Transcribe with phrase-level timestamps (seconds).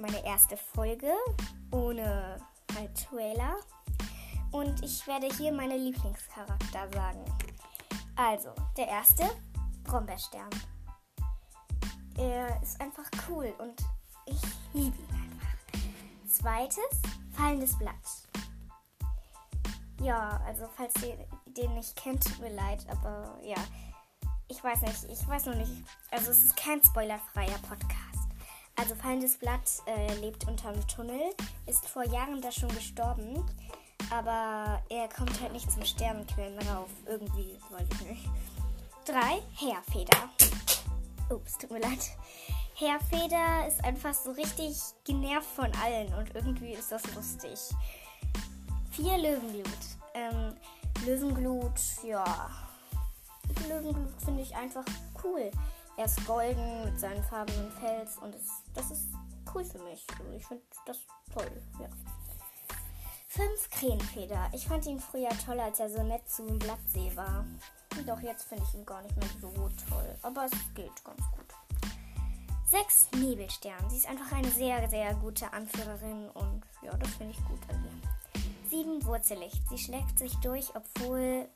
[0.00, 1.12] meine erste Folge
[1.70, 2.36] ohne
[2.74, 3.56] halt Trailer.
[4.52, 7.24] Und ich werde hier meine Lieblingscharakter sagen.
[8.16, 9.24] Also, der erste,
[9.84, 10.50] Brombeerstern.
[12.16, 13.82] Er ist einfach cool und
[14.26, 14.40] ich
[14.72, 16.28] liebe ihn einfach.
[16.28, 17.94] Zweites, fallendes Blatt.
[20.00, 23.58] Ja, also falls ihr den nicht kennt, tut mir leid, aber ja.
[24.48, 25.72] Ich weiß nicht, ich weiß noch nicht.
[26.10, 28.09] Also es ist kein spoilerfreier Podcast.
[28.80, 31.20] Also Fallendes Blatt äh, lebt unterm Tunnel,
[31.66, 33.44] ist vor Jahren da schon gestorben,
[34.10, 36.88] aber er kommt halt nicht zum Sternenquellen rauf.
[37.04, 38.24] Irgendwie, weiß ich nicht.
[39.04, 40.30] Drei, Heerfeder.
[41.28, 42.10] Ups, tut mir leid.
[42.74, 47.58] Heerfeder ist einfach so richtig genervt von allen und irgendwie ist das lustig.
[48.92, 49.66] Vier Löwenglut.
[50.14, 50.54] Ähm,
[51.04, 52.48] Löwenglut, ja.
[53.68, 54.86] Löwenglut finde ich einfach
[55.22, 55.50] cool.
[56.00, 59.08] Er ist golden mit seinen farbenen Fels und es, das ist
[59.54, 60.06] cool für mich.
[60.18, 60.96] Also ich finde das
[61.30, 61.88] toll, ja.
[63.28, 64.48] Fünf Krähenfeder.
[64.54, 67.44] Ich fand ihn früher toll, als er so nett zum Blattsee war.
[68.06, 69.50] Doch jetzt finde ich ihn gar nicht mehr so
[69.90, 70.16] toll.
[70.22, 71.54] Aber es geht ganz gut.
[72.64, 73.90] Sechs Nebelstern.
[73.90, 77.84] Sie ist einfach eine sehr, sehr gute Anführerin und ja, das finde ich gut an
[77.84, 78.70] ihr.
[78.70, 79.68] Sieben Wurzellicht.
[79.68, 81.46] Sie schlägt sich durch, obwohl,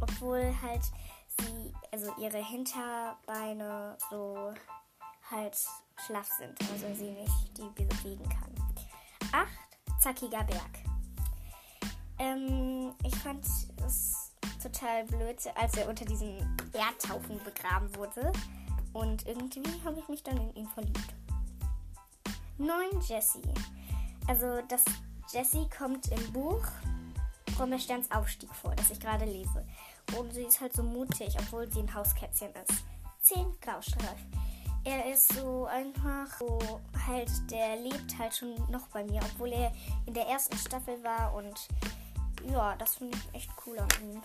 [0.00, 0.82] obwohl halt
[1.92, 4.52] also ihre Hinterbeine so
[5.30, 5.56] halt
[6.04, 8.52] schlaff sind, also sie nicht die bewegen kann.
[9.32, 10.78] Acht, zackiger Berg.
[12.18, 13.44] Ähm, ich fand
[13.86, 16.38] es total blöd, als er unter diesem
[16.72, 18.32] Erdhaufen begraben wurde.
[18.92, 21.14] Und irgendwie habe ich mich dann in ihn verliebt.
[22.58, 23.42] 9 Jessie.
[24.26, 24.84] Also das
[25.32, 26.62] Jessie kommt im Buch
[27.56, 29.64] Brombeersterns Aufstieg vor, das ich gerade lese.
[30.16, 32.84] Und sie ist halt so mutig, obwohl sie ein Hauskätzchen ist.
[33.22, 34.18] 10 Graustreif.
[34.84, 36.58] Er ist so einfach so
[37.06, 39.72] halt, der lebt halt schon noch bei mir, obwohl er
[40.06, 41.68] in der ersten Staffel war und
[42.50, 44.22] ja, das finde ich echt cool an ihm.